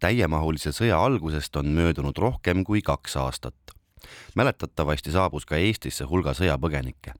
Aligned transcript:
täiemahulise 0.00 0.72
sõja 0.74 0.98
algusest 1.04 1.56
on 1.56 1.72
möödunud 1.74 2.18
rohkem 2.18 2.64
kui 2.64 2.82
kaks 2.82 3.16
aastat. 3.16 3.54
mäletatavasti 4.34 5.10
saabus 5.10 5.46
ka 5.46 5.56
Eestisse 5.56 6.04
hulga 6.04 6.34
sõjapõgenikke. 6.34 7.12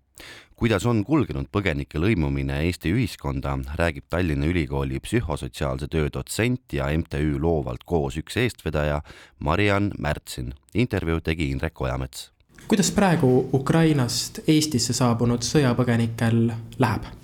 kuidas 0.57 0.87
on 0.87 1.05
kulgenud 1.05 1.47
põgenike 1.53 1.99
lõimumine 1.99 2.61
Eesti 2.63 2.93
ühiskonda, 2.93 3.59
räägib 3.79 4.05
Tallinna 4.11 4.47
Ülikooli 4.47 5.01
psühhosotsiaalse 5.01 5.89
töö 5.89 6.09
dotsent 6.13 6.73
ja 6.73 6.87
MTÜ 6.99 7.39
Loovalt 7.41 7.85
koos 7.85 8.17
üks 8.17 8.37
eestvedaja 8.37 9.03
Mariann 9.39 9.91
Märtsin. 9.99 10.55
intervjuu 10.75 11.21
tegi 11.21 11.51
Indrek 11.51 11.81
Ojamets. 11.81 12.33
kuidas 12.69 12.91
praegu 12.91 13.51
Ukrainast 13.53 14.39
Eestisse 14.49 14.93
saabunud 14.93 15.43
sõjapõgenikel 15.43 16.53
läheb? 16.79 17.18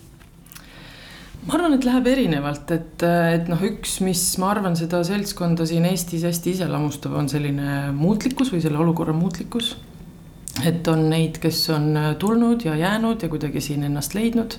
Ma 1.44 1.58
arvan, 1.58 1.74
et 1.76 1.84
läheb 1.84 2.06
erinevalt, 2.08 2.70
et, 2.72 3.04
et 3.04 3.48
noh, 3.52 3.60
üks, 3.68 3.98
mis 4.04 4.22
ma 4.40 4.52
arvan, 4.54 4.76
seda 4.78 5.02
seltskonda 5.04 5.66
siin 5.68 5.84
Eestis 5.88 6.24
hästi 6.24 6.54
iseloomustab, 6.56 7.16
on 7.20 7.28
selline 7.28 7.90
muutlikkus 7.96 8.52
või 8.54 8.62
selle 8.64 8.80
olukorra 8.80 9.12
muutlikkus. 9.16 9.74
et 10.64 10.86
on 10.88 11.08
neid, 11.10 11.40
kes 11.42 11.68
on 11.74 11.98
tulnud 12.18 12.62
ja 12.64 12.76
jäänud 12.78 13.22
ja 13.22 13.28
kuidagi 13.28 13.60
siin 13.60 13.82
ennast 13.84 14.14
leidnud. 14.14 14.56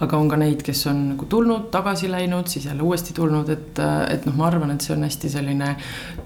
aga 0.00 0.16
on 0.16 0.28
ka 0.28 0.36
neid, 0.36 0.62
kes 0.62 0.86
on 0.86 1.02
nagu 1.10 1.24
tulnud, 1.24 1.68
tagasi 1.72 2.10
läinud, 2.10 2.46
siis 2.46 2.64
jälle 2.64 2.82
uuesti 2.82 3.14
tulnud, 3.16 3.48
et, 3.48 3.78
et 4.12 4.26
noh, 4.26 4.36
ma 4.36 4.46
arvan, 4.46 4.70
et 4.70 4.80
see 4.80 4.94
on 4.96 5.04
hästi 5.04 5.30
selline 5.32 5.74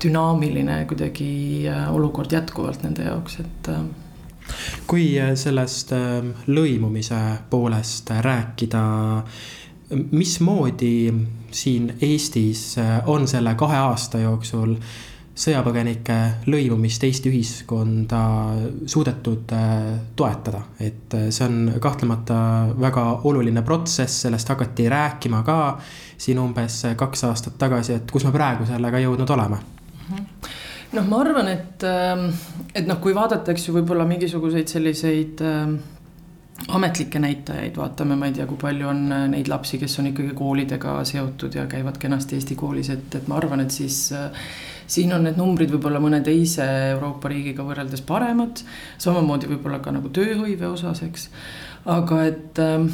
dünaamiline 0.02 0.84
kuidagi 0.90 1.66
äh, 1.70 1.90
olukord 1.94 2.32
jätkuvalt 2.32 2.82
nende 2.86 3.06
jaoks, 3.06 3.40
et 3.42 3.70
äh, 3.70 3.82
kui 4.90 5.14
sellest 5.34 5.94
äh, 5.94 6.18
lõimumise 6.50 7.20
poolest 7.50 8.10
rääkida 8.10 8.84
mismoodi 9.90 11.14
siin 11.50 11.94
Eestis 12.02 12.78
äh, 12.78 13.02
on 13.06 13.28
selle 13.28 13.54
kahe 13.58 13.76
aasta 13.76 14.20
jooksul 14.22 14.76
sõjapõgenike 15.40 16.16
lõimumist 16.50 17.04
Eesti 17.06 17.30
ühiskonda 17.32 18.20
suudetud 18.86 19.52
äh, 19.56 19.74
toetada, 20.16 20.62
et 20.80 21.14
äh, 21.16 21.28
see 21.34 21.46
on 21.46 21.74
kahtlemata 21.82 22.38
väga 22.80 23.06
oluline 23.30 23.62
protsess, 23.66 24.22
sellest 24.26 24.52
hakati 24.52 24.88
rääkima 24.92 25.42
ka 25.46 25.60
siin 26.20 26.38
umbes 26.42 26.82
kaks 26.96 27.24
aastat 27.30 27.58
tagasi, 27.58 27.98
et 27.98 28.10
kus 28.10 28.26
me 28.28 28.34
praegu 28.34 28.68
sellega 28.68 29.02
jõudnud 29.02 29.36
oleme 29.36 29.62
mhm. 30.08 30.26
noh, 30.98 31.08
ma 31.08 31.22
arvan, 31.24 31.50
et, 31.50 31.86
ähm, 31.88 32.28
et 32.74 32.86
noh, 32.86 33.02
kui 33.02 33.16
vaadata, 33.16 33.54
eks 33.54 33.68
ju, 33.68 33.78
võib-olla 33.80 34.06
mingisuguseid 34.06 34.70
selliseid 34.70 35.42
ähm, 35.46 35.80
ametlikke 36.68 37.18
näitajaid, 37.18 37.76
vaatame, 37.76 38.16
ma 38.16 38.28
ei 38.28 38.34
tea, 38.36 38.46
kui 38.46 38.58
palju 38.60 38.88
on 38.88 39.06
äh, 39.12 39.28
neid 39.32 39.48
lapsi, 39.48 39.78
kes 39.80 39.98
on 40.02 40.10
ikkagi 40.12 40.34
koolidega 40.38 40.98
seotud 41.08 41.54
ja 41.56 41.66
käivad 41.70 41.98
kenasti 41.98 42.36
Eesti 42.38 42.58
koolis, 42.58 42.90
et, 42.94 43.14
et 43.14 43.30
ma 43.30 43.38
arvan, 43.40 43.64
et 43.64 43.74
siis 43.74 44.10
äh, 44.16 44.28
siin 44.90 45.14
on 45.14 45.24
need 45.26 45.38
numbrid 45.38 45.70
võib-olla 45.74 46.00
mõne 46.02 46.20
teise 46.26 46.66
Euroopa 46.90 47.30
riigiga 47.30 47.64
võrreldes 47.66 48.02
paremad. 48.06 48.64
samamoodi 48.98 49.50
võib-olla 49.50 49.80
ka 49.82 49.94
nagu 49.94 50.10
tööhõive 50.14 50.68
osas, 50.70 51.02
eks. 51.06 51.28
aga 51.86 52.20
et 52.26 52.60
äh, 52.62 52.86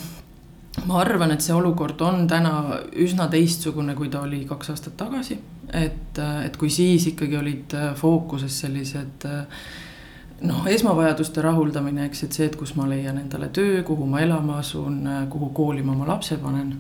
ma 0.85 1.01
arvan, 1.01 1.33
et 1.33 1.45
see 1.45 1.57
olukord 1.57 2.01
on 2.05 2.27
täna 2.29 2.83
üsna 2.93 3.31
teistsugune, 3.33 3.97
kui 3.97 4.13
ta 4.13 4.23
oli 4.27 4.45
kaks 4.49 4.75
aastat 4.75 4.97
tagasi. 5.01 5.39
et, 5.73 6.19
äh, 6.19 6.45
et 6.47 6.57
kui 6.57 6.71
siis 6.71 7.07
ikkagi 7.13 7.37
olid 7.37 7.77
fookuses 7.97 8.61
sellised 8.65 9.29
äh, 9.29 9.67
noh, 10.41 10.67
esmavajaduste 10.69 11.43
rahuldamine, 11.43 12.07
eks, 12.11 12.25
et 12.27 12.33
see, 12.37 12.51
et 12.51 12.57
kus 12.57 12.75
ma 12.77 12.89
leian 12.89 13.19
endale 13.19 13.49
töö, 13.49 13.83
kuhu 13.87 14.07
ma 14.11 14.21
elama 14.21 14.59
asun, 14.61 15.01
kuhu 15.31 15.51
kooli 15.57 15.83
ma 15.83 15.93
oma 15.93 16.07
lapse 16.13 16.37
panen. 16.43 16.75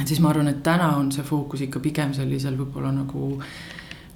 et 0.00 0.08
siis 0.08 0.20
ma 0.20 0.30
arvan, 0.30 0.48
et 0.48 0.62
täna 0.62 0.96
on 0.96 1.12
see 1.12 1.22
fookus 1.22 1.60
ikka 1.60 1.80
pigem 1.80 2.12
sellisel 2.14 2.56
võib-olla 2.58 2.90
nagu 2.92 3.38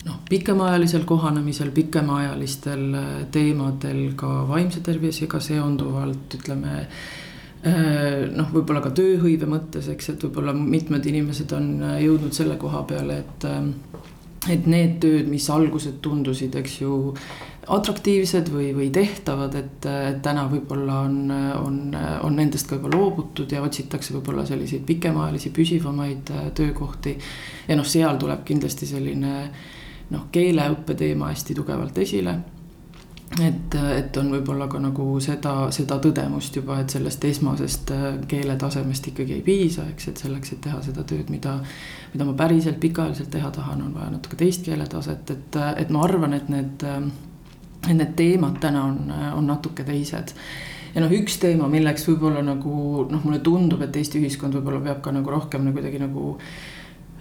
noh, 0.06 0.18
pikemaajalisel 0.28 1.04
kohanemisel, 1.04 1.70
pikemaajalistel 1.70 2.84
äh, 2.94 3.08
teemadel 3.34 4.12
ka 4.16 4.44
vaimse 4.48 4.82
tervisega 4.84 5.40
seonduvalt, 5.42 6.36
ütleme 6.38 6.74
äh, 6.83 8.28
noh, 8.34 8.52
võib-olla 8.55 8.83
ka 8.84 8.92
tööhõive 8.96 9.48
mõttes, 9.50 9.90
eks, 9.94 10.14
et 10.14 10.28
võib-olla 10.28 10.55
mitmed 10.56 11.06
inimesed 11.11 11.52
on 11.56 11.70
äh, 11.83 11.98
jõudnud 12.06 12.36
selle 12.36 12.58
koha 12.61 12.84
peale, 12.88 13.22
et 13.24 13.48
et 14.46 14.66
need 14.70 14.98
tööd, 15.02 15.28
mis 15.30 15.48
alguses 15.50 15.98
tundusid, 16.02 16.54
eks 16.60 16.80
ju, 16.82 16.98
atraktiivsed 17.68 18.48
või, 18.52 18.70
või 18.76 18.88
tehtavad, 18.94 19.56
et, 19.58 19.88
täna 20.24 20.46
võib-olla 20.48 21.00
on, 21.04 21.16
on, 21.58 21.80
on 22.24 22.38
nendest 22.38 22.68
ka 22.68 22.78
juba 22.78 22.92
loobutud 22.94 23.50
ja 23.52 23.60
otsitakse 23.64 24.14
võib-olla 24.16 24.46
selliseid 24.48 24.86
pikemaajalisi, 24.88 25.52
püsivamaid 25.56 26.32
äh, 26.32 26.46
töökohti. 26.56 27.18
ja 27.68 27.76
noh, 27.76 27.88
seal 27.88 28.16
tuleb 28.20 28.44
kindlasti 28.48 28.88
selline 28.88 29.34
noh, 30.14 30.30
keeleõppe 30.32 30.96
teema 30.96 31.28
hästi 31.34 31.58
tugevalt 31.58 31.98
esile 32.00 32.38
et, 33.36 33.74
et 33.74 34.16
on 34.16 34.30
võib-olla 34.33 34.66
ka 34.70 34.80
nagu 34.83 35.06
seda, 35.22 35.55
seda 35.74 35.98
tõdemust 36.02 36.56
juba, 36.56 36.80
et 36.83 36.94
sellest 36.94 37.24
esmasest 37.28 37.92
äh, 37.94 38.08
keeletasemest 38.30 39.12
ikkagi 39.12 39.39
ei 39.39 39.44
piisa, 39.46 39.84
eks, 39.92 40.11
et 40.12 40.24
selleks, 40.24 40.55
et 40.55 40.62
teha 40.64 40.80
seda 40.86 41.05
tööd, 41.05 41.30
mida. 41.30 41.58
mida 42.12 42.24
ma 42.24 42.33
päriselt 42.33 42.80
pikaajaliselt 42.80 43.30
teha 43.30 43.50
tahan, 43.52 43.83
on 43.84 43.94
vaja 43.94 44.11
natuke 44.14 44.36
teist 44.40 44.64
keeletaset, 44.64 45.30
et, 45.30 45.58
et 45.84 45.90
ma 45.92 46.05
arvan, 46.06 46.34
et 46.38 46.48
need 46.48 46.86
et 47.86 47.94
need 47.94 48.17
teemad 48.18 48.58
täna 48.62 48.83
on, 48.88 49.12
on 49.38 49.46
natuke 49.46 49.84
teised. 49.86 50.33
ja 50.94 51.05
noh, 51.05 51.12
üks 51.14 51.38
teema, 51.42 51.68
milleks 51.70 52.06
võib-olla 52.08 52.42
nagu 52.42 53.05
noh, 53.11 53.22
mulle 53.24 53.38
tundub, 53.44 53.83
et 53.84 53.96
Eesti 53.96 54.22
ühiskond 54.22 54.56
võib-olla 54.58 54.80
peab 54.88 55.02
ka 55.05 55.12
nagu 55.14 55.30
rohkem 55.30 55.67
nagu 55.67 55.78
kuidagi 55.78 56.00
nagu 56.02 56.33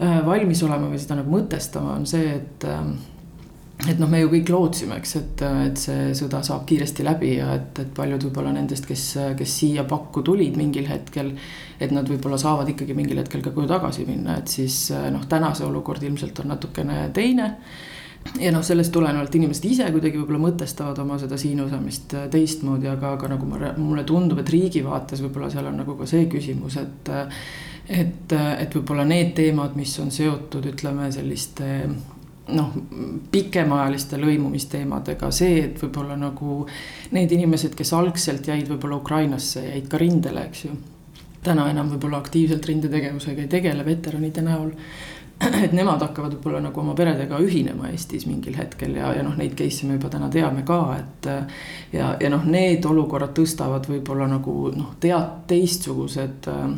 äh, 0.01 0.19
valmis 0.25 0.63
olema 0.65 0.89
või 0.89 1.01
seda 1.03 1.19
nagu 1.19 1.35
mõtestama, 1.35 1.97
on 1.99 2.07
see, 2.09 2.31
et 2.39 2.67
äh, 2.67 2.87
et 3.85 3.99
noh, 4.01 4.09
me 4.09 4.23
ju 4.23 4.29
kõik 4.31 4.49
lootsime, 4.49 4.97
eks, 4.97 5.11
et, 5.19 5.43
et 5.67 5.81
see 5.81 6.13
sõda 6.17 6.41
saab 6.45 6.63
kiiresti 6.69 7.05
läbi 7.05 7.35
ja 7.35 7.51
et, 7.59 7.83
et 7.83 7.91
paljud 7.95 8.23
võib-olla 8.27 8.55
nendest, 8.55 8.87
kes, 8.89 9.03
kes 9.37 9.57
siia 9.61 9.85
pakku 9.87 10.23
tulid 10.25 10.57
mingil 10.57 10.87
hetkel. 10.89 11.35
et 11.79 11.93
nad 11.93 12.09
võib-olla 12.09 12.39
saavad 12.41 12.69
ikkagi 12.73 12.95
mingil 12.97 13.21
hetkel 13.21 13.43
ka 13.45 13.53
koju 13.53 13.69
tagasi 13.69 14.07
minna, 14.07 14.39
et 14.41 14.49
siis 14.49 14.87
noh, 15.13 15.27
täna 15.29 15.53
see 15.53 15.67
olukord 15.67 16.03
ilmselt 16.03 16.41
on 16.41 16.51
natukene 16.55 17.11
teine 17.13 17.51
ja 18.41 18.51
noh, 18.51 18.65
sellest 18.65 18.91
tulenevalt 18.95 19.37
inimesed 19.37 19.69
ise 19.69 19.91
kuidagi 19.93 20.17
võib-olla 20.17 20.41
mõtestavad 20.47 20.97
oma 21.05 21.19
seda 21.21 21.37
siin 21.39 21.61
osamist 21.63 22.17
teistmoodi, 22.33 22.89
aga, 22.89 23.13
aga 23.13 23.31
nagu 23.35 23.47
ma, 23.47 23.71
mulle 23.77 24.03
tundub, 24.09 24.41
et 24.41 24.51
riigi 24.51 24.81
vaates 24.85 25.21
võib-olla 25.21 25.53
seal 25.53 25.69
on 25.69 25.77
nagu 25.83 25.97
ka 25.99 26.09
see 26.09 26.25
küsimus, 26.31 26.81
et. 26.81 27.15
et, 27.87 28.33
et 28.33 28.73
võib-olla 28.75 29.05
need 29.07 29.29
teemad, 29.37 29.77
mis 29.79 29.93
on 30.03 30.09
seotud, 30.11 30.65
ütleme 30.73 31.07
selliste 31.13 31.69
noh, 32.55 32.71
pikemaajaliste 33.31 34.19
lõimumisteemadega, 34.21 35.31
see, 35.35 35.59
et 35.65 35.81
võib-olla 35.83 36.17
nagu 36.19 36.61
need 37.15 37.33
inimesed, 37.35 37.75
kes 37.77 37.93
algselt 37.97 38.47
jäid 38.47 38.69
võib-olla 38.71 39.01
Ukrainasse, 39.01 39.65
jäid 39.67 39.89
ka 39.91 39.99
rindele, 40.01 40.47
eks 40.47 40.65
ju. 40.67 40.77
täna 41.43 41.69
enam 41.71 41.91
võib-olla 41.93 42.19
aktiivselt 42.23 42.65
rindetegevusega 42.65 43.45
ei 43.45 43.51
tegele 43.51 43.85
veteranide 43.85 44.41
näol 44.43 44.73
et 45.65 45.73
nemad 45.75 46.01
hakkavad 46.01 46.33
võib-olla 46.33 46.61
nagu 46.63 46.81
oma 46.81 46.95
peredega 46.97 47.37
ühinema 47.43 47.91
Eestis 47.91 48.25
mingil 48.25 48.57
hetkel 48.57 48.95
ja, 48.97 49.11
ja 49.13 49.23
noh, 49.25 49.35
neid 49.37 49.53
case'e 49.57 49.87
me 49.87 49.97
juba 49.99 50.09
täna 50.13 50.31
teame 50.33 50.63
ka, 50.65 50.79
et. 50.97 51.29
ja, 51.93 52.15
ja 52.19 52.31
noh, 52.33 52.45
need 52.49 52.85
olukorrad 52.85 53.35
tõstavad 53.37 53.85
võib-olla 53.91 54.29
nagu 54.31 54.55
noh, 54.73 54.95
tead 55.03 55.43
teistsugused 55.51 56.49
äh, 56.51 56.71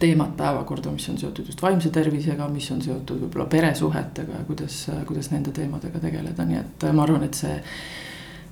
teemad 0.00 0.34
päevakorda, 0.36 0.92
mis 0.94 1.08
on 1.12 1.18
seotud 1.20 1.50
just 1.50 1.62
vaimse 1.62 1.90
tervisega, 1.94 2.48
mis 2.52 2.70
on 2.74 2.82
seotud 2.84 3.24
võib-olla 3.26 3.48
peresuhetega 3.52 4.38
ja 4.40 4.44
kuidas, 4.48 4.82
kuidas 5.08 5.30
nende 5.32 5.54
teemadega 5.56 6.02
tegeleda, 6.02 6.46
nii 6.48 6.60
et 6.60 6.86
ma 6.96 7.04
arvan, 7.06 7.26
et 7.26 7.38
see. 7.38 7.58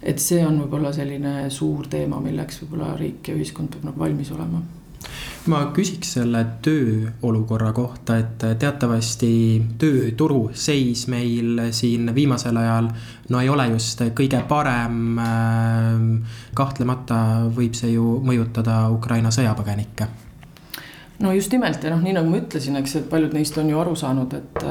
et 0.03 0.21
see 0.23 0.45
on 0.47 0.61
võib-olla 0.63 0.93
selline 0.95 1.49
suur 1.51 1.89
teema, 1.91 2.21
milleks 2.23 2.63
võib-olla 2.63 2.93
riik 3.01 3.33
ja 3.33 3.39
ühiskond 3.39 3.73
peab 3.75 3.89
nagu 3.91 4.05
valmis 4.07 4.31
olema 4.37 4.63
ma 5.49 5.61
küsiks 5.75 6.13
selle 6.19 6.41
tööolukorra 6.65 7.71
kohta, 7.77 8.19
et 8.21 8.45
teatavasti 8.61 9.31
tööturu 9.81 10.49
seis 10.59 11.07
meil 11.11 11.69
siin 11.75 12.13
viimasel 12.15 12.57
ajal 12.61 12.91
no 13.33 13.43
ei 13.43 13.49
ole 13.49 13.69
just 13.73 14.03
kõige 14.19 14.43
parem. 14.49 15.19
kahtlemata 16.55 17.19
võib 17.55 17.77
see 17.79 17.95
ju 17.95 18.19
mõjutada 18.25 18.89
Ukraina 18.93 19.31
sõjapõgenikke. 19.35 20.09
No 21.19 21.33
just 21.33 21.53
nimelt 21.53 21.85
ja 21.85 21.93
noh, 21.95 22.03
nii 22.03 22.17
nagu 22.17 22.31
ma 22.31 22.43
ütlesin, 22.43 22.77
eks, 22.81 22.97
et 23.01 23.09
paljud 23.11 23.35
neist 23.37 23.57
on 23.59 23.71
ju 23.71 23.79
aru 23.81 23.95
saanud, 23.99 24.35
et 24.39 24.69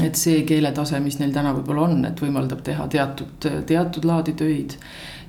et 0.00 0.16
see 0.16 0.42
keeletase, 0.48 0.96
mis 1.04 1.18
neil 1.20 1.34
täna 1.34 1.52
võib-olla 1.52 1.82
on, 1.84 2.04
et 2.08 2.20
võimaldab 2.22 2.62
teha 2.64 2.86
teatud, 2.88 3.48
teatud 3.68 4.06
laadi 4.08 4.32
töid 4.38 4.78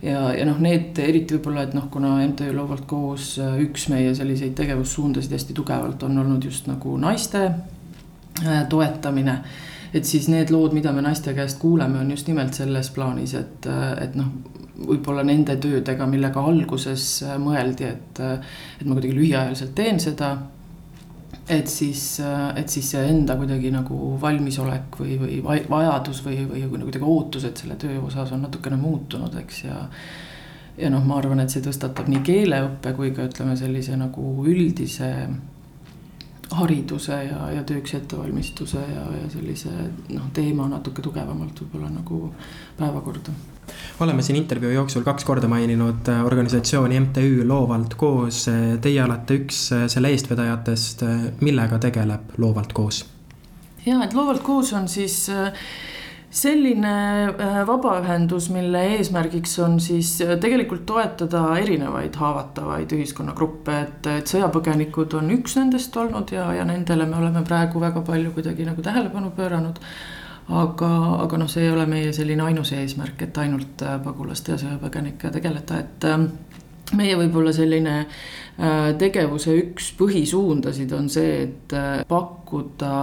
ja, 0.04 0.30
ja 0.36 0.48
noh, 0.48 0.60
need 0.64 1.00
eriti 1.04 1.38
võib-olla, 1.38 1.66
et 1.68 1.76
noh, 1.78 1.88
kuna 1.92 2.16
MTÜ 2.28 2.52
Loovalt 2.56 2.86
koos 2.90 3.34
äh, 3.42 3.58
üks 3.66 3.88
meie 3.92 4.14
selliseid 4.16 4.56
tegevussuundasid 4.58 5.36
hästi 5.36 5.56
tugevalt 5.58 6.04
on 6.08 6.20
olnud 6.24 6.48
just 6.48 6.68
nagu 6.72 6.98
naiste 7.02 7.44
äh, 7.50 8.66
toetamine. 8.70 9.40
et 9.94 10.06
siis 10.10 10.28
need 10.28 10.50
lood, 10.50 10.74
mida 10.74 10.92
me 10.92 11.04
naiste 11.06 11.34
käest 11.38 11.60
kuuleme, 11.62 12.00
on 12.00 12.12
just 12.12 12.28
nimelt 12.28 12.54
selles 12.58 12.90
plaanis, 12.90 13.36
et, 13.38 13.68
äh, 13.70 13.92
et 14.04 14.16
noh, 14.20 14.32
võib-olla 14.74 15.24
nende 15.28 15.56
töödega, 15.62 16.08
millega 16.10 16.42
alguses 16.42 17.24
mõeldi, 17.42 17.86
et, 17.86 18.20
et 18.24 18.86
ma 18.88 18.98
kuidagi 18.98 19.14
lühiajaliselt 19.14 19.76
teen 19.78 20.02
seda 20.02 20.34
et 21.50 21.68
siis, 21.68 22.22
et 22.56 22.70
siis 22.70 22.90
see 22.94 23.02
enda 23.12 23.36
kuidagi 23.36 23.72
nagu 23.74 24.14
valmisolek 24.22 25.00
või, 25.00 25.18
või 25.20 25.64
vajadus 25.70 26.24
või, 26.26 26.46
või 26.48 26.68
kuidagi 26.70 27.04
ootused 27.04 27.60
selle 27.60 27.76
töö 27.80 28.00
osas 28.08 28.32
on 28.32 28.46
natukene 28.48 28.80
muutunud, 28.80 29.36
eks, 29.44 29.64
ja 29.68 29.80
ja 30.78 30.90
noh, 30.90 31.04
ma 31.06 31.20
arvan, 31.20 31.44
et 31.44 31.54
see 31.54 31.62
tõstatab 31.62 32.08
nii 32.10 32.24
keeleõppe 32.26 32.96
kui 32.98 33.12
ka 33.14 33.28
ütleme 33.28 33.54
sellise 33.60 33.98
nagu 34.00 34.24
üldise 34.50 35.12
hariduse 36.54 37.20
ja, 37.28 37.50
ja 37.54 37.64
tööks 37.68 37.94
ettevalmistuse 37.98 38.82
ja, 38.82 39.04
ja 39.20 39.30
sellise 39.30 39.74
noh, 40.10 40.30
teema 40.34 40.66
natuke 40.72 41.06
tugevamalt 41.06 41.62
võib-olla 41.62 41.92
nagu 41.94 42.24
päevakorda 42.80 43.36
oleme 44.00 44.22
siin 44.22 44.40
intervjuu 44.40 44.72
jooksul 44.72 45.06
kaks 45.06 45.26
korda 45.26 45.48
maininud 45.48 46.10
äh, 46.10 46.26
organisatsiooni 46.26 47.00
MTÜ 47.00 47.48
Loovalt 47.48 47.96
koos. 48.00 48.46
Teie 48.82 49.04
olete 49.04 49.40
üks 49.44 49.66
äh, 49.76 49.88
selle 49.92 50.14
eestvedajatest, 50.14 51.06
millega 51.42 51.80
tegeleb 51.80 52.38
Loovalt 52.38 52.74
koos? 52.74 53.06
ja, 53.86 54.00
et 54.04 54.14
Loovalt 54.14 54.44
koos 54.44 54.74
on 54.74 54.88
siis 54.88 55.26
äh, 55.30 55.52
selline 56.34 56.94
vabaühendus, 57.68 58.48
mille 58.50 58.82
eesmärgiks 58.96 59.54
on 59.62 59.78
siis 59.84 60.16
tegelikult 60.42 60.86
toetada 60.90 61.44
erinevaid 61.62 62.16
haavatavaid 62.18 62.96
ühiskonnagruppe, 62.98 63.76
et, 63.86 64.10
et 64.18 64.34
sõjapõgenikud 64.34 65.14
on 65.20 65.30
üks 65.36 65.60
nendest 65.60 65.96
olnud 66.02 66.34
ja, 66.34 66.48
ja 66.58 66.66
nendele 66.66 67.06
me 67.06 67.20
oleme 67.22 67.46
praegu 67.46 67.84
väga 67.84 68.02
palju 68.08 68.34
kuidagi 68.34 68.66
nagu 68.66 68.82
tähelepanu 68.82 69.30
pööranud 69.38 69.82
aga, 70.52 70.90
aga 71.24 71.40
noh, 71.40 71.50
see 71.52 71.68
ei 71.68 71.72
ole 71.72 71.86
meie 71.90 72.14
selline 72.16 72.44
ainus 72.44 72.74
eesmärk, 72.76 73.22
et 73.28 73.38
ainult 73.44 73.84
äh, 73.86 73.98
pagulaste 74.04 74.54
ja 74.54 74.60
sõjapõgenikega 74.62 75.32
tegeleda, 75.38 75.80
et 75.80 76.08
äh, 76.10 76.26
meie 77.00 77.18
võib-olla 77.20 77.54
selline 77.56 77.96
äh, 78.04 78.90
tegevuse 79.00 79.56
üks 79.62 79.94
põhisuundasid 80.00 80.92
on 80.98 81.10
see, 81.12 81.48
et 81.48 81.78
pakkuda 82.10 82.94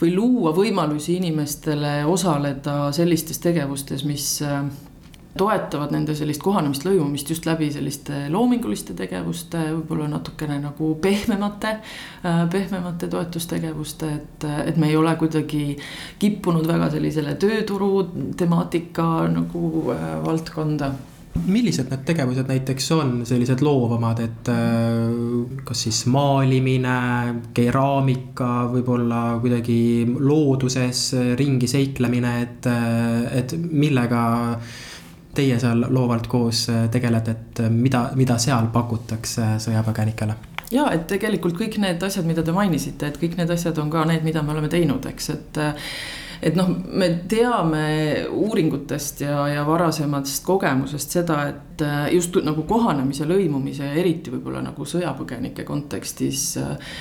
või 0.00 0.14
luua 0.16 0.54
võimalusi 0.56 1.18
inimestele 1.20 2.00
osaleda 2.08 2.88
sellistes 2.96 3.38
tegevustes, 3.42 4.06
mis 4.08 4.40
toetavad 5.38 5.92
nende 5.94 6.14
sellist 6.18 6.42
kohanemist, 6.42 6.84
lõimumist 6.86 7.30
just 7.30 7.46
läbi 7.46 7.70
selliste 7.72 8.24
loominguliste 8.32 8.96
tegevuste, 8.98 9.62
võib-olla 9.76 10.08
natukene 10.10 10.58
nagu 10.62 10.94
pehmemate, 11.02 11.76
äh, 12.24 12.40
pehmemate 12.50 13.08
toetustegevuste, 13.10 14.10
et, 14.16 14.48
et 14.66 14.80
me 14.80 14.90
ei 14.90 14.98
ole 14.98 15.14
kuidagi 15.20 15.76
kippunud 16.20 16.66
väga 16.66 16.90
sellisele 16.96 17.36
tööturu 17.40 17.92
temaatika 18.38 19.06
nagu 19.30 19.86
äh, 19.94 20.10
valdkonda. 20.26 20.90
Millised 21.46 21.86
need 21.92 22.00
tegevused 22.08 22.48
näiteks 22.50 22.88
on, 22.96 23.12
sellised 23.24 23.62
loovamad, 23.62 24.18
et 24.26 24.50
äh, 24.50 25.62
kas 25.64 25.86
siis 25.86 26.02
maalimine, 26.10 26.98
keraamika, 27.54 28.50
võib-olla 28.74 29.22
kuidagi 29.38 29.80
looduses 30.10 31.12
ringi 31.38 31.70
seiklemine, 31.70 32.38
et, 32.42 32.72
et 33.38 33.60
millega 33.70 34.24
teie 35.34 35.58
seal 35.62 35.84
loovalt 35.88 36.26
koos 36.30 36.66
äh, 36.72 36.86
tegelete, 36.92 37.36
et 37.36 37.60
äh, 37.64 37.70
mida, 37.70 38.08
mida 38.18 38.38
seal 38.42 38.70
pakutakse 38.72 39.56
sõjapõgenikele? 39.62 40.38
ja 40.70 40.86
et 40.94 41.08
tegelikult 41.10 41.56
kõik 41.58 41.80
need 41.82 42.02
asjad, 42.06 42.26
mida 42.28 42.44
te 42.46 42.54
mainisite, 42.54 43.10
et 43.10 43.18
kõik 43.18 43.36
need 43.40 43.50
asjad 43.50 43.78
on 43.82 43.90
ka 43.90 44.04
need, 44.06 44.22
mida 44.26 44.42
me 44.46 44.54
oleme 44.54 44.70
teinud, 44.70 45.06
eks, 45.10 45.30
et 45.34 45.62
äh, 45.62 45.92
et 46.40 46.54
noh, 46.56 46.70
me 46.72 47.08
teame 47.28 47.82
uuringutest 48.32 49.26
ja, 49.26 49.42
ja 49.52 49.64
varasemast 49.68 50.44
kogemusest 50.46 51.18
seda, 51.18 51.42
et 51.50 51.82
just 52.14 52.38
nagu 52.46 52.64
kohanemise, 52.68 53.26
lõimumise 53.28 53.90
eriti 54.00 54.32
võib-olla 54.32 54.62
nagu 54.64 54.86
sõjapõgenike 54.88 55.66
kontekstis 55.68 56.54
äh, 56.62 56.94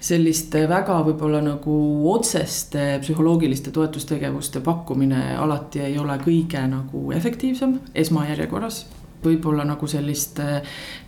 selliste 0.00 0.66
väga 0.70 1.00
võib-olla 1.06 1.40
nagu 1.44 1.78
otseste 2.12 2.98
psühholoogiliste 3.02 3.72
toetustegevuste 3.74 4.62
pakkumine 4.64 5.34
alati 5.38 5.82
ei 5.88 5.98
ole 5.98 6.18
kõige 6.22 6.62
nagu 6.70 7.10
efektiivsem 7.16 7.78
esmajärjekorras 7.94 8.84
võib-olla 9.22 9.64
nagu 9.66 9.88
sellist 9.90 10.38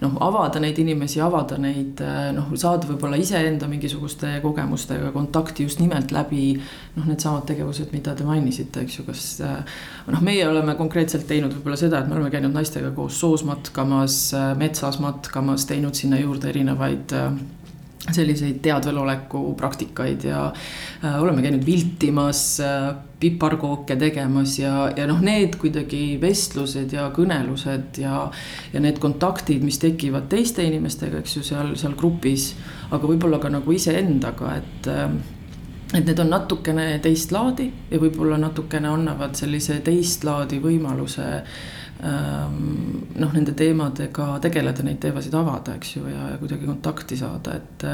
noh, 0.00 0.16
avada 0.24 0.60
neid 0.62 0.78
inimesi, 0.82 1.20
avada 1.22 1.58
neid 1.60 2.00
noh, 2.34 2.48
saada 2.58 2.88
võib-olla 2.88 3.18
iseenda 3.20 3.68
mingisuguste 3.70 4.32
kogemustega 4.42 5.12
kontakti 5.14 5.66
just 5.68 5.80
nimelt 5.82 6.10
läbi 6.14 6.52
noh, 6.96 7.06
needsamad 7.06 7.46
tegevused, 7.50 7.92
mida 7.94 8.16
te 8.18 8.26
mainisite, 8.26 8.84
eks 8.84 8.98
ju, 8.98 9.06
kas. 9.06 9.28
noh, 10.10 10.24
meie 10.26 10.46
oleme 10.48 10.74
konkreetselt 10.78 11.28
teinud 11.30 11.54
võib-olla 11.54 11.78
seda, 11.80 12.02
et 12.02 12.10
me 12.10 12.18
oleme 12.18 12.32
käinud 12.34 12.54
naistega 12.56 12.90
koos 12.96 13.20
soos 13.22 13.46
matkamas, 13.46 14.22
metsas 14.58 15.00
matkamas, 15.02 15.68
teinud 15.70 15.98
sinna 15.98 16.20
juurde 16.20 16.50
erinevaid 16.50 17.14
selliseid 18.00 18.62
teadveloleku 18.64 19.54
praktikaid 19.58 20.24
ja 20.24 20.46
äh, 21.04 21.22
oleme 21.22 21.42
käinud 21.44 21.66
viltimas 21.66 22.60
äh,, 22.64 22.94
piparkooke 23.20 23.96
tegemas 24.00 24.58
ja, 24.58 24.90
ja 24.96 25.04
noh, 25.06 25.20
need 25.20 25.58
kuidagi 25.60 26.16
vestlused 26.22 26.94
ja 26.96 27.10
kõnelused 27.12 28.00
ja. 28.00 28.22
ja 28.72 28.80
need 28.80 28.98
kontaktid, 29.02 29.60
mis 29.64 29.78
tekivad 29.82 30.30
teiste 30.32 30.64
inimestega, 30.64 31.20
eks 31.20 31.36
ju, 31.36 31.44
seal, 31.44 31.74
seal 31.76 31.98
grupis, 32.00 32.54
aga 32.88 33.04
võib-olla 33.04 33.42
ka 33.42 33.52
nagu 33.52 33.76
iseendaga, 33.76 34.56
et 34.62 34.90
äh, 34.90 35.04
et 35.90 36.06
need 36.06 36.20
on 36.22 36.28
natukene 36.30 36.86
teist 37.02 37.32
laadi 37.34 37.66
ja 37.90 37.98
võib-olla 37.98 38.38
natukene 38.38 38.88
annavad 38.88 39.34
sellise 39.38 39.80
teist 39.82 40.22
laadi 40.24 40.60
võimaluse 40.62 41.26
noh, 42.00 43.32
nende 43.34 43.54
teemadega 43.56 44.26
tegeleda, 44.42 44.84
neid 44.86 45.00
teemasid 45.02 45.34
avada, 45.36 45.74
eks 45.76 45.96
ju, 45.96 46.04
ja, 46.10 46.28
kuidagi 46.40 46.68
kontakti 46.68 47.18
saada, 47.18 47.56
et. 47.60 47.86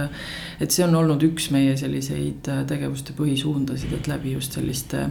et 0.62 0.70
see 0.74 0.84
on 0.86 0.94
olnud 1.00 1.22
üks 1.26 1.50
meie 1.54 1.76
selliseid 1.78 2.50
äh, 2.52 2.62
tegevuste 2.68 3.16
põhisuundasid, 3.18 3.94
et 3.96 4.10
läbi 4.10 4.36
just 4.36 4.58
selliste. 4.58 5.08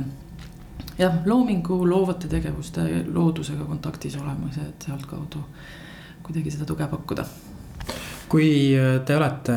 jah, 1.00 1.20
loomingu, 1.26 1.82
loovate 1.90 2.30
tegevuste, 2.32 2.86
loodusega 3.12 3.68
kontaktis 3.68 4.16
olemise, 4.22 4.70
et 4.70 4.88
sealtkaudu 4.88 5.44
kuidagi 6.26 6.54
seda 6.54 6.66
tuge 6.66 6.88
pakkuda 6.90 7.28
kui 8.32 8.74
äh, 8.74 8.96
te 9.06 9.18
olete 9.20 9.56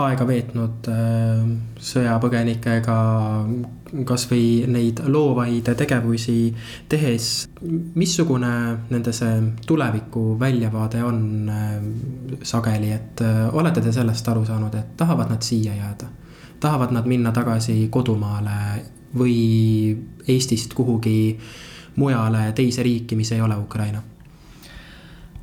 aega 0.00 0.26
veetnud 0.26 0.88
sõjapõgenikega, 1.92 2.98
kasvõi 4.06 4.64
neid 4.72 5.02
loovaid 5.12 5.68
tegevusi 5.76 6.36
tehes, 6.88 7.28
missugune 7.94 8.52
nende 8.90 9.12
see 9.16 9.42
tuleviku 9.66 10.38
väljavaade 10.40 11.02
on 11.04 11.20
sageli, 12.42 12.92
et 12.92 13.22
olete 13.52 13.84
te 13.84 13.92
sellest 13.92 14.28
aru 14.32 14.46
saanud, 14.48 14.74
et 14.78 14.96
tahavad 14.96 15.30
nad 15.32 15.44
siia 15.44 15.76
jääda? 15.76 16.10
tahavad 16.62 16.92
nad 16.94 17.06
minna 17.10 17.32
tagasi 17.34 17.88
kodumaale 17.90 18.84
või 19.18 19.96
Eestist 20.30 20.76
kuhugi 20.78 21.34
mujale 21.98 22.52
teise 22.54 22.84
riiki, 22.86 23.16
mis 23.18 23.32
ei 23.32 23.40
ole 23.42 23.56
Ukraina? 23.58 24.02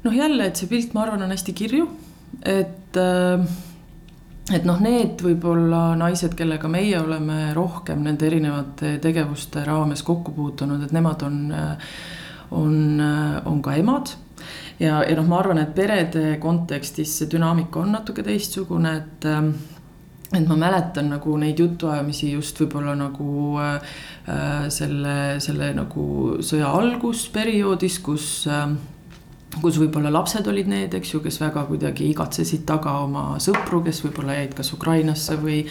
noh, 0.04 0.14
jälle, 0.16 0.48
et 0.48 0.56
see 0.56 0.72
pilt, 0.72 0.94
ma 0.94 1.04
arvan, 1.04 1.28
on 1.28 1.36
hästi 1.36 1.54
kirju 1.54 1.90
et 2.44 2.98
äh, 2.98 3.46
et 4.54 4.66
noh, 4.66 4.80
need 4.82 5.22
võib-olla 5.24 5.94
naised, 6.00 6.34
kellega 6.38 6.70
meie 6.72 6.98
oleme 7.00 7.52
rohkem 7.58 8.04
nende 8.06 8.28
erinevate 8.30 8.98
tegevuste 9.04 9.64
raames 9.68 10.04
kokku 10.06 10.34
puutunud, 10.36 10.84
et 10.84 10.96
nemad 10.96 11.26
on, 11.28 11.40
on, 12.58 12.76
on 13.46 13.62
ka 13.66 13.76
emad. 13.78 14.14
ja, 14.80 15.02
ja 15.04 15.18
noh, 15.18 15.28
ma 15.28 15.42
arvan, 15.44 15.62
et 15.64 15.76
perede 15.76 16.38
kontekstis 16.42 17.18
see 17.20 17.32
dünaamika 17.32 17.84
on 17.84 17.94
natuke 18.00 18.26
teistsugune, 18.26 18.96
et 18.98 19.30
et 20.30 20.46
ma 20.46 20.56
mäletan 20.60 21.10
nagu 21.10 21.34
neid 21.42 21.58
jutuajamisi 21.58 22.34
just 22.36 22.60
võib-olla 22.62 22.94
nagu 22.98 23.58
äh, 23.64 23.96
selle, 24.70 25.16
selle 25.42 25.72
nagu 25.74 26.06
sõja 26.46 26.70
algusperioodis, 26.78 27.98
kus 28.06 28.28
äh, 28.50 28.68
kus 29.58 29.80
võib-olla 29.82 30.12
lapsed 30.14 30.48
olid 30.48 30.70
need, 30.70 30.94
eks 30.94 31.14
ju, 31.14 31.22
kes 31.24 31.40
väga 31.42 31.66
kuidagi 31.68 32.10
igatsesid 32.14 32.66
taga 32.70 33.00
oma 33.04 33.24
sõpru, 33.42 33.82
kes 33.86 34.04
võib-olla 34.06 34.38
jäid 34.38 34.56
kas 34.58 34.72
Ukrainasse 34.76 35.40
või. 35.42 35.64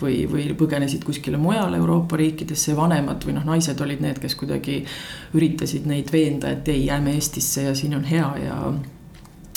või, 0.00 0.24
või 0.30 0.48
põgenesid 0.56 1.04
kuskile 1.04 1.38
mujale 1.40 1.78
Euroopa 1.80 2.16
riikidesse 2.16 2.74
vanemad 2.76 3.24
või 3.24 3.36
noh, 3.36 3.44
naised 3.48 3.80
olid 3.80 4.00
need, 4.04 4.18
kes 4.20 4.34
kuidagi 4.36 4.82
üritasid 5.36 5.86
neid 5.88 6.12
veenda, 6.12 6.50
et 6.52 6.68
ei, 6.68 6.86
jääme 6.88 7.16
Eestisse 7.16 7.68
ja 7.68 7.74
siin 7.74 7.94
on 7.96 8.04
hea 8.04 8.28
ja 8.44 8.58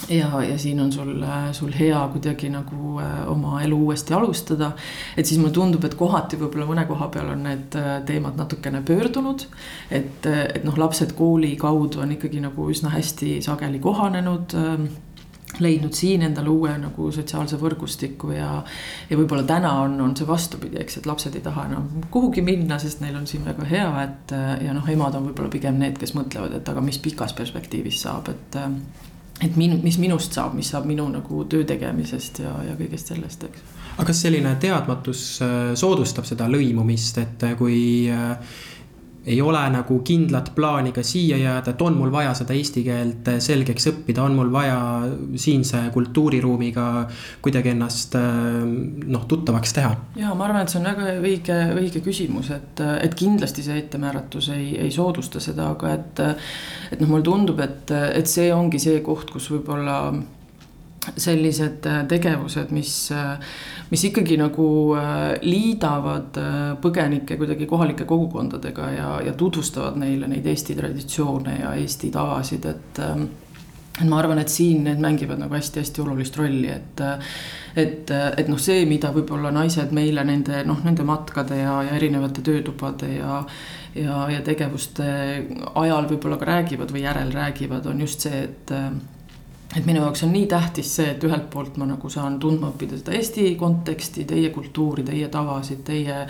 ja, 0.08 0.44
ja 0.44 0.58
siin 0.58 0.80
on 0.80 0.92
sul, 0.92 1.26
sul 1.52 1.74
hea 1.80 2.00
kuidagi 2.14 2.50
nagu 2.50 3.00
äh, 3.00 3.28
oma 3.32 3.62
elu 3.64 3.78
uuesti 3.86 4.14
alustada. 4.14 4.72
et 5.18 5.26
siis 5.26 5.40
mulle 5.40 5.54
tundub, 5.54 5.84
et 5.86 5.96
kohati 5.96 6.40
võib-olla 6.40 6.70
mõne 6.70 6.86
koha 6.88 7.10
peal 7.14 7.34
on 7.34 7.44
need 7.44 7.76
äh, 7.80 7.92
teemad 8.06 8.40
natukene 8.40 8.82
pöördunud. 8.86 9.46
et, 9.92 10.26
äh, 10.26 10.46
et 10.56 10.64
noh, 10.64 10.78
lapsed 10.78 11.14
kooli 11.18 11.56
kaudu 11.60 12.02
on 12.06 12.16
ikkagi 12.16 12.42
nagu 12.44 12.70
üsna 12.72 12.94
hästi 12.96 13.40
sageli 13.46 13.80
kohanenud 13.80 14.56
leidnud 15.60 15.94
siin 15.98 16.22
endale 16.24 16.50
uue 16.50 16.72
nagu 16.78 17.10
sotsiaalse 17.12 17.58
võrgustiku 17.60 18.32
ja. 18.32 18.52
ja 19.10 19.18
võib-olla 19.18 19.44
täna 19.44 19.74
on, 19.82 19.98
on 20.02 20.16
see 20.16 20.28
vastupidi, 20.28 20.78
eks, 20.80 21.00
et 21.02 21.10
lapsed 21.10 21.36
ei 21.36 21.44
taha 21.44 21.66
enam 21.68 21.90
kuhugi 22.14 22.46
minna, 22.46 22.78
sest 22.80 23.02
neil 23.04 23.18
on 23.18 23.28
siin 23.28 23.44
väga 23.44 23.66
hea, 23.68 23.90
et 24.06 24.36
ja 24.64 24.78
noh, 24.78 24.88
emad 24.94 25.18
on 25.18 25.26
võib-olla 25.28 25.52
pigem 25.52 25.82
need, 25.82 25.98
kes 26.00 26.14
mõtlevad, 26.16 26.54
et 26.56 26.70
aga 26.70 26.86
mis 26.86 27.02
pikas 27.02 27.34
perspektiivis 27.36 28.06
saab, 28.06 28.30
et 28.30 28.60
et 29.42 29.56
min-, 29.56 29.80
mis 29.84 30.00
minust 30.02 30.36
saab, 30.36 30.56
mis 30.58 30.70
saab 30.72 30.88
minu 30.90 31.08
nagu 31.12 31.44
töö 31.50 31.66
tegemisest 31.68 32.42
ja, 32.44 32.56
ja 32.68 32.76
kõigest 32.80 33.14
sellest, 33.14 33.46
eks. 33.50 33.68
aga 33.96 34.08
kas 34.12 34.24
selline 34.26 34.56
teadmatus 34.62 35.24
soodustab 35.80 36.28
seda 36.28 36.50
lõimumist, 36.52 37.22
et 37.24 37.48
kui 37.60 37.80
ei 39.30 39.42
ole 39.42 39.62
nagu 39.74 40.00
kindlat 40.06 40.52
plaani 40.56 40.94
ka 40.96 41.04
siia 41.06 41.38
jääda, 41.38 41.74
et 41.74 41.82
on 41.86 41.98
mul 42.00 42.12
vaja 42.14 42.34
seda 42.38 42.56
eesti 42.58 42.84
keelt 42.86 43.30
selgeks 43.44 43.90
õppida, 43.92 44.24
on 44.26 44.38
mul 44.40 44.50
vaja 44.54 44.80
siinse 45.40 45.84
kultuuriruumiga 45.94 46.88
kuidagi 47.46 47.74
ennast 47.76 48.18
noh, 48.18 49.28
tuttavaks 49.30 49.76
teha? 49.78 49.94
ja 50.20 50.34
ma 50.34 50.48
arvan, 50.48 50.66
et 50.66 50.74
see 50.74 50.82
on 50.82 50.90
väga 50.90 51.14
õige, 51.20 51.60
õige 51.78 52.04
küsimus, 52.06 52.52
et, 52.56 52.84
et 53.04 53.16
kindlasti 53.20 53.66
see 53.66 53.78
ettemääratus 53.84 54.50
ei, 54.56 54.74
ei 54.88 54.92
soodusta 54.94 55.42
seda, 55.44 55.72
aga 55.76 55.94
et. 55.94 56.26
et 56.90 57.00
noh, 57.00 57.10
mulle 57.14 57.26
tundub, 57.26 57.62
et, 57.64 57.94
et 57.94 58.28
see 58.30 58.50
ongi 58.54 58.82
see 58.82 59.00
koht, 59.06 59.30
kus 59.34 59.50
võib-olla 59.54 60.00
sellised 61.18 61.86
äh, 61.86 62.06
tegevused, 62.08 62.72
mis, 62.76 62.94
äh, 63.12 63.38
mis 63.92 64.04
ikkagi 64.10 64.38
nagu 64.40 64.70
äh, 65.00 65.36
liidavad 65.46 66.40
põgenikke 66.84 67.38
kuidagi 67.40 67.68
kohalike 67.70 68.08
kogukondadega 68.10 68.90
ja, 68.96 69.12
ja 69.26 69.36
tutvustavad 69.38 70.00
neile 70.00 70.30
neid 70.30 70.48
Eesti 70.50 70.76
traditsioone 70.78 71.60
ja 71.62 71.76
Eesti 71.80 72.12
tavasid, 72.14 72.66
et 72.70 73.04
ähm, 73.06 73.30
et 74.00 74.08
ma 74.08 74.22
arvan, 74.22 74.40
et 74.40 74.48
siin 74.48 74.86
need 74.86 75.02
mängivad 75.04 75.42
nagu 75.42 75.52
hästi-hästi 75.58 76.00
olulist 76.06 76.38
rolli, 76.40 76.70
et 76.72 77.02
et, 77.80 78.12
et 78.12 78.48
noh, 78.48 78.60
see, 78.60 78.86
mida 78.88 79.12
võib-olla 79.12 79.52
naised 79.52 79.92
meile 79.96 80.24
nende 80.24 80.64
noh, 80.68 80.80
nende 80.86 81.04
matkade 81.08 81.58
ja, 81.60 81.74
ja 81.84 81.98
erinevate 81.98 82.44
töötubade 82.46 83.12
ja 83.18 83.42
ja, 83.98 84.22
ja 84.32 84.40
tegevuste 84.46 85.06
ajal 85.82 86.08
võib-olla 86.08 86.38
ka 86.40 86.48
räägivad 86.48 86.94
või 86.96 87.04
järel 87.04 87.34
räägivad, 87.34 87.90
on 87.92 88.06
just 88.06 88.24
see, 88.24 88.44
et 88.46 88.74
et 89.78 89.86
minu 89.86 90.02
jaoks 90.02 90.24
on 90.26 90.34
nii 90.34 90.48
tähtis 90.50 90.96
see, 90.98 91.12
et 91.14 91.24
ühelt 91.24 91.50
poolt 91.54 91.78
ma 91.78 91.86
nagu 91.90 92.10
saan 92.10 92.40
tundma 92.42 92.72
õppida 92.72 92.98
seda 92.98 93.14
Eesti 93.18 93.52
konteksti, 93.60 94.26
teie 94.30 94.50
kultuuri, 94.54 95.06
teie 95.06 95.30
tavasid, 95.30 95.84
teie 95.86 96.24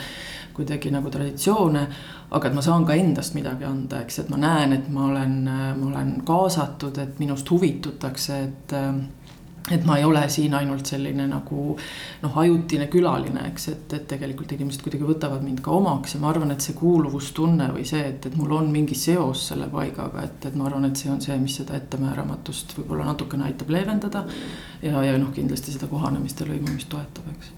kuidagi 0.57 0.91
nagu 0.91 1.11
traditsioone. 1.11 1.87
aga 2.31 2.47
et 2.47 2.53
ma 2.53 2.61
saan 2.61 2.83
ka 2.85 2.93
endast 2.93 3.33
midagi 3.33 3.65
anda, 3.65 4.03
eks, 4.03 4.19
et 4.19 4.27
ma 4.29 4.37
näen, 4.37 4.73
et 4.73 4.89
ma 4.93 5.05
olen, 5.07 5.37
ma 5.79 5.87
olen 5.87 6.11
kaasatud, 6.25 6.97
et 7.01 7.19
minust 7.19 7.49
huvitutakse, 7.49 8.35
et 8.43 8.75
et 9.71 9.85
ma 9.85 9.97
ei 9.99 10.03
ole 10.03 10.21
siin 10.29 10.53
ainult 10.57 10.87
selline 10.89 11.25
nagu 11.29 11.75
noh, 12.23 12.37
ajutine 12.41 12.87
külaline, 12.91 13.43
eks, 13.51 13.67
et, 13.73 13.93
et 13.97 14.07
tegelikult 14.09 14.53
inimesed 14.55 14.83
kuidagi 14.85 15.05
võtavad 15.07 15.43
mind 15.45 15.61
ka 15.65 15.73
omaks 15.75 16.15
ja 16.15 16.23
ma 16.23 16.31
arvan, 16.31 16.53
et 16.55 16.65
see 16.65 16.77
kuuluvustunne 16.77 17.69
või 17.75 17.85
see, 17.89 18.01
et, 18.13 18.29
et 18.29 18.39
mul 18.39 18.55
on 18.57 18.71
mingi 18.73 18.97
seos 18.97 19.49
selle 19.51 19.69
paigaga, 19.71 20.25
et, 20.25 20.49
et 20.49 20.57
ma 20.57 20.69
arvan, 20.69 20.89
et 20.89 20.99
see 20.99 21.11
on 21.13 21.21
see, 21.23 21.37
mis 21.41 21.59
seda 21.61 21.77
ettemääramatust 21.77 22.77
võib-olla 22.79 23.11
natukene 23.11 23.49
aitab 23.49 23.71
leevendada. 23.75 24.25
ja, 24.81 25.03
ja 25.03 25.17
noh, 25.17 25.31
kindlasti 25.35 25.75
seda 25.75 25.89
kohanemist 25.91 26.41
ja 26.41 26.49
lõimumist 26.49 26.89
toetab, 26.91 27.31
eks 27.35 27.55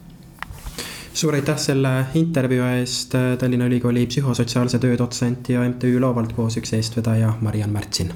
suur 1.21 1.35
aitäh 1.35 1.57
selle 1.59 1.89
intervjuu 2.15 2.65
eest, 2.79 3.15
Tallinna 3.39 3.67
Ülikooli 3.67 4.07
psühhosotsiaalse 4.07 4.79
töö 4.79 4.97
dotsent 4.97 5.51
ja 5.51 5.67
MTÜ 5.67 5.99
Loovalt 5.99 6.33
koos 6.33 6.57
üks 6.61 6.73
eestvedaja 6.79 7.35
Mariann 7.41 7.75
Märtsin 7.75 8.13